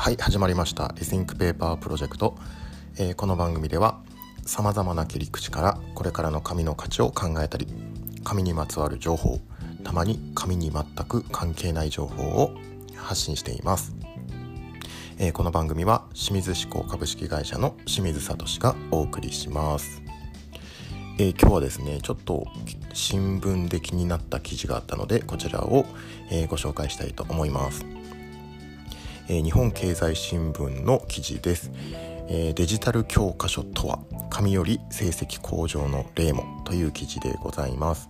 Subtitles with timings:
[0.00, 0.94] はい始まりました。
[0.96, 2.36] リスニングペーパープロジェクト、
[2.98, 4.00] えー、この番組では
[4.46, 7.66] さまざまな切り口からこれからの紙の価値を考えたり
[8.22, 9.40] 紙にまつわる情報
[9.82, 12.54] たまに紙に全く関係ない情報を
[12.94, 13.96] 発信しています、
[15.18, 20.00] えー、この番組は清水志向株式会社の清水聡がお送りします。
[21.18, 22.46] えー、今日はですねちょっと
[22.94, 25.84] 新聞で気になった記事があったのでこちらを、
[26.30, 27.84] えー、ご紹介したいと思います。
[29.30, 31.70] え日本経済新聞の記事です、
[32.28, 33.98] えデジタル教科書とは
[34.30, 38.08] 紙より成績向上の例もという記事でございます。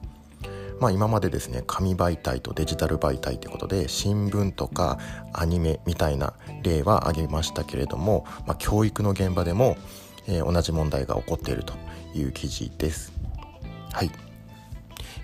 [0.81, 4.99] まあ、今までですね紙媒体とデジタル媒体ということで新聞とか
[5.33, 9.77] アニメみたいな例は挙げましたけれども、まあ、教育の現場でも、
[10.29, 11.75] えー、同じ問題が起こっていると
[12.15, 13.13] いう記事です。
[13.93, 14.11] はい、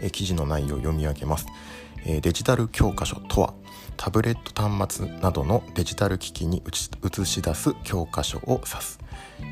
[0.00, 1.46] えー、記事の内容を読み上げます、
[2.06, 3.54] え、デジタル教科書とは
[3.96, 8.98] タブレット端末などのデジタル機器に映し出す教科書を指す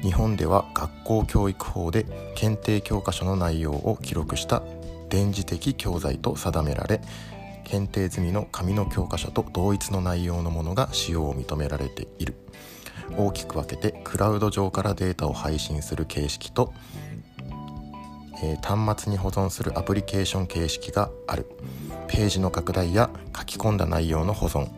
[0.03, 4.63] 日本では学校教育法で検定教科書の内容を記録した
[5.09, 7.01] 電磁的教材と定められ
[7.65, 12.35] 検定済みの紙の教科書と同一の内容のものが使用を認められている
[13.17, 16.73] 大きく分けてクラウド上からデータを配信する形式と、
[18.43, 21.47] えー、端末に保存するアプリケーション形式がある。
[22.13, 24.69] ページの拡大や書き込んだ内容の保存。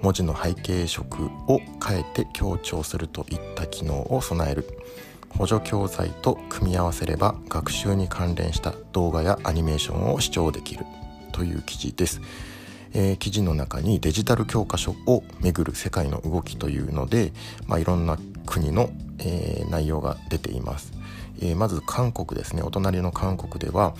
[0.00, 4.64] 文字の背景色を変えて強調するといった機能を備える。
[5.30, 10.86] 補助教材と組み合わせれば学習に関連した動画やアニメーションを視聴できる。
[11.32, 12.20] という記事です、
[12.92, 17.32] えー、記事の中にデジタル教科書をめぐる世界の動きというので、
[17.66, 20.92] まあ、いろんな国の、えー、内容が出ています、
[21.40, 22.62] え、まず韓国ですね。
[22.62, 23.94] お隣の韓国では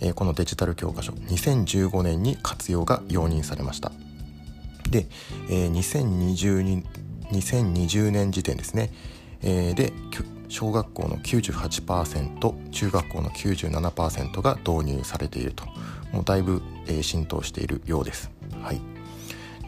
[0.00, 3.92] えこのデジタル教科書2015年に活用が容認されました。
[4.90, 5.06] で、
[5.48, 6.82] えー、2020,
[7.30, 8.90] 2020年時点ですね、
[9.42, 9.92] え、で
[10.48, 15.64] 小学校の98%中学校の97%が導入されていると。
[16.12, 18.30] もうだいぶ、え、浸透しているようです。
[18.62, 18.80] はい。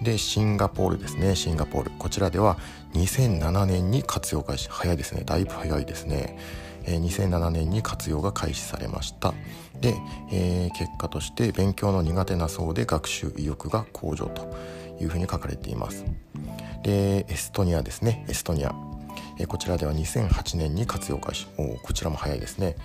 [0.02, 1.36] でシンガポールですね。
[1.36, 1.90] シンガポール。
[1.92, 2.58] こちらでは
[2.94, 4.68] 2007年に活用開始。
[4.68, 5.22] 早いですね。
[5.24, 6.36] だいぶ早いですね。
[6.84, 9.34] え2007年に活用が開始されました。
[9.80, 9.94] で、
[10.30, 14.54] えー、結果として勉強の苦手な層で学習意欲が向上と
[15.00, 16.04] いうふうに書かれています。
[16.82, 18.24] でエストニアですね。
[18.28, 18.74] エストニア。
[19.48, 21.46] こちらでは2008年に活用開始。
[21.56, 22.76] おこちらも早いですね、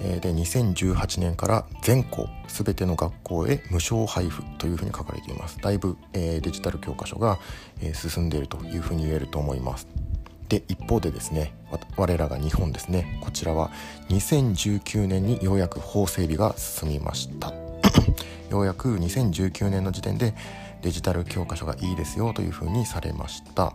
[0.00, 5.58] えで2018年から全校全ての学校へ無償配布というふうに書かれています。
[5.60, 7.38] だいぶ、デジタル教科書が、
[7.92, 9.86] 進んでいるというふうに言えると思います。
[10.48, 11.54] で一方でですね
[11.96, 13.70] 我らが日本ですねこちらは
[14.08, 17.52] 2019年にようやく法整備が進みました。
[18.50, 20.34] ようやく2019年の時点で
[20.82, 23.74] デジタル教科書がいいですよというふうにされました。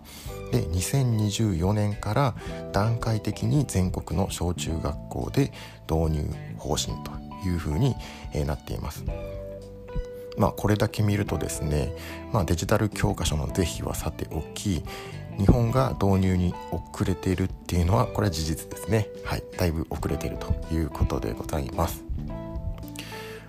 [0.52, 2.36] で2024年から
[2.72, 5.52] 段階的に全国の小中学校で
[5.90, 7.12] 導入方針と
[7.46, 7.96] いうふうに
[8.46, 9.04] なっています。
[10.38, 11.94] まあこれだけ見るとですね、
[12.32, 14.84] まあ、デジタル教科書の是非はさておき
[15.38, 19.08] 日本が導入に遅れているっていうのはこれは事実ですね。
[19.24, 22.04] はいだいぶ遅れているということでございます。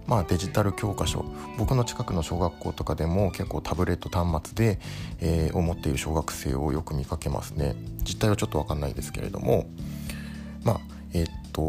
[0.06, 1.24] まあデジタル教科書
[1.58, 4.80] 僕の近くの小学校とかでも結構タブレット端末で、
[5.20, 7.76] えー、を持っている小学生をよく見かけますね。
[8.02, 9.66] 実態はちょっと分かんないですけれども
[10.64, 10.80] まあ
[11.14, 11.62] えー、っと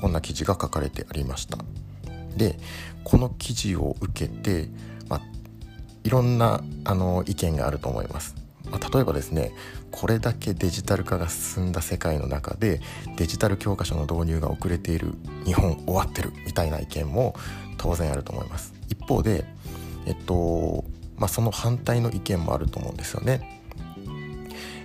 [0.00, 1.58] こんな記事が書かれてありました。
[2.36, 2.58] で
[3.04, 4.68] この記事を受けて、
[5.08, 5.22] まあ、
[6.04, 8.34] いろんなあの意見があると思います。
[8.70, 9.52] まあ、例えばですね
[9.92, 12.80] これだけデジタル化が進んだ世界の中で
[13.16, 15.14] デジタル教科書の導入が遅れている
[15.44, 17.34] 日本終わってるみたいな意見も
[17.78, 18.74] 当然あると思います。
[18.88, 19.44] 一方で
[20.04, 20.84] えっと
[21.16, 23.62] まあその反対の意見もあると思うんですよね。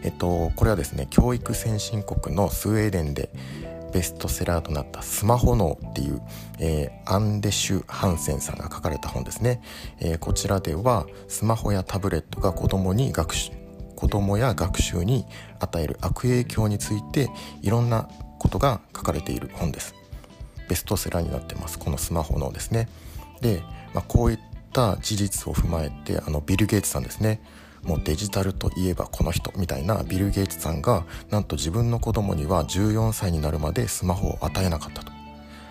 [0.03, 3.29] えっとこれはですね教育先進国のスウェーデンで
[3.91, 6.21] ベストセラーとなった「スマホ脳」っていう、
[6.59, 9.61] えー、アンデシュ・ハンセンさんが書かれた本ですね、
[9.99, 13.51] えー、こちらではスマホやタブレットが子供に学習
[13.95, 15.25] 子供や学習に
[15.59, 17.29] 与える悪影響について
[17.61, 19.93] いろんなことが書かれている本です。
[20.67, 22.89] ベストセラーになってますこのスマホのですね。
[23.41, 23.61] で、
[23.93, 24.39] まあ、こういっ
[24.73, 27.41] た事実を踏まえてあのビル・ゲイツさんですね。
[27.83, 35.11] もうデジタルといえばこの人みたいなビル・ゲイツさんがなんと自分の子供には14歳になるまでスマホを与えなかったと、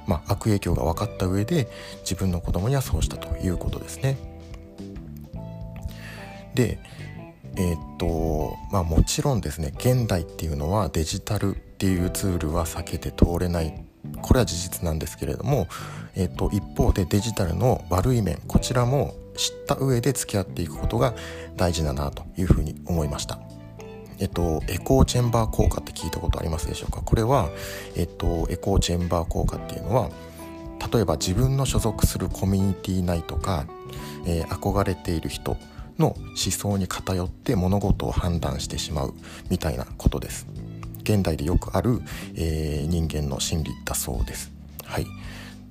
[0.07, 1.69] まあ、悪影響が分かった上で
[2.01, 4.19] 自分の子供にはそうしたということですね。
[6.55, 6.79] で
[7.57, 13.85] えー、っとまあもちろんですね現代っていうのはデジタルっていうツールは避けて通れない。
[14.23, 15.69] これは事実なんですけれども、
[16.15, 21.15] えー、っと一方でデジタルの悪い面こちらも知った上で付き合っていくことが
[21.57, 23.41] 大事だなというふうに思いました。
[24.19, 27.01] えっと、エコーチェンバー効果って聞いたことありますでしょうか？
[27.01, 27.49] これは、
[27.97, 30.11] えっと、エコーチェンバー効果っていうのは
[30.93, 33.65] 例えば自分の所属するコミュニティ内とか、
[34.27, 35.57] えー、憧れている人
[35.99, 39.15] の思想に偏って物事を判断してしまう
[39.49, 40.47] みたいなことです。
[41.03, 42.03] 現代でよくある、
[42.35, 44.53] えー、人間の心理だそうです。
[44.85, 45.07] はい。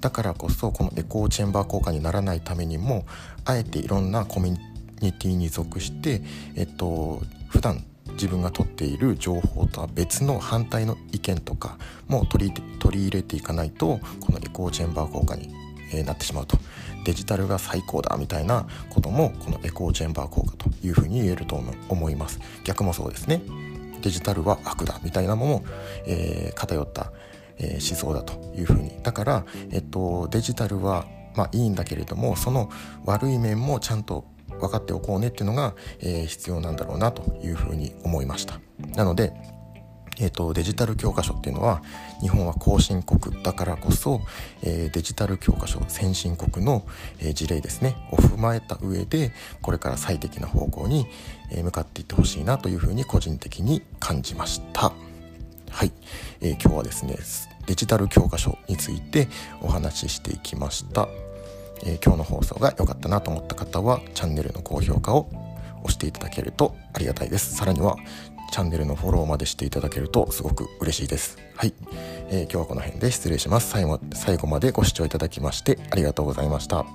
[0.02, 3.06] だからこそこのエコーチェンバー効果にならないためにも
[3.46, 4.58] あえていろんなコミュ
[5.02, 6.22] ニティに属して
[6.56, 15.54] えっと普段自分が取っている情報とは別の反対の意見とかも取り取り入れていかないとこのエコーチェンバー効果に、
[15.94, 16.58] えなってしまうと。
[17.06, 22.40] デジタルが最高だみたいなこともこのエコーチェンバー効果というふうに言えると思います。
[22.66, 23.42] 逆もそうですね。
[24.02, 25.64] デジタルは悪だみたいなものも、
[26.06, 27.12] えー、偏った、
[27.60, 28.92] えー、思想だというふうに。
[29.04, 32.70] だから、えっと、デジタルはまあいいんだけれどもその
[33.06, 34.26] 悪い面もちゃんと
[34.60, 38.60] 分かっておこうねっていうのが、えー、必要なんだろうなというふうに思いました。
[38.96, 39.34] なので
[40.22, 41.82] えーと、デジタル教科書っていうのは
[42.22, 44.22] 日本は後進国だからこそ、
[44.62, 46.86] えー、デジタル教科書先進国の、
[47.20, 49.32] えー、事例ですねを踏まえた上で
[49.62, 51.08] これから最適な方向に、
[51.52, 54.92] え、向かっていってほしいなというふうに個人的に感じました。
[55.70, 55.92] はい、
[56.42, 57.18] え今日はですね
[57.66, 59.28] デジタル教科書について
[59.62, 61.08] お話ししていきました。
[61.84, 65.30] えー、今日の放送が良かったなと思った方はチャンネルの高評価を
[65.84, 67.56] 押していただけるとありがたいです。
[67.56, 67.96] さらには
[68.52, 71.38] チャンネルのフォローまでしていただけるとすごく嬉しいです。
[71.56, 71.74] はい、
[72.30, 73.70] えー、今日はこの辺で失礼します。
[73.70, 76.86] 最後最後までご視聴いただきましてありがとうございました。